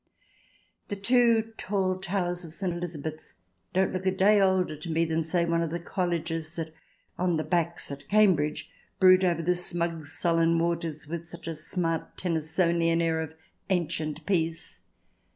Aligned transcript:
Those 0.87 1.01
two 1.01 1.53
tall 1.59 1.99
towers 1.99 2.43
of 2.43 2.53
St. 2.53 2.73
Elizabeth's 2.73 3.35
don't 3.71 3.93
look 3.93 4.07
a 4.07 4.11
day 4.11 4.41
older 4.41 4.75
to 4.75 4.89
me 4.89 5.05
than, 5.05 5.23
say, 5.23 5.45
one 5.45 5.61
of 5.61 5.69
the 5.69 5.79
colleges 5.79 6.55
that, 6.55 6.73
on 7.19 7.37
the" 7.37 7.43
Backs" 7.59 7.91
at 7.91 8.09
Cambridge, 8.09 8.67
brood 8.99 9.23
over 9.23 9.43
the 9.43 9.53
smug, 9.53 10.07
sullen 10.07 10.57
waters 10.57 11.07
with 11.07 11.27
such 11.27 11.45
a 11.47 11.53
smart 11.53 12.17
Tennysonian 12.17 12.99
air 12.99 13.21
of 13.21 13.35
"ancient 13.69 14.25
peace." 14.25 14.81